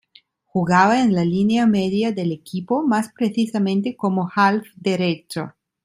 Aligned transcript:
Jugaba 0.45 1.03
en 1.03 1.13
la 1.13 1.23
línea 1.23 1.67
media 1.67 2.11
del 2.11 2.31
equipo, 2.31 2.81
más 2.81 3.11
precisamente 3.13 3.95
como 3.95 4.31
half 4.35 4.63
derecho. 4.75 5.53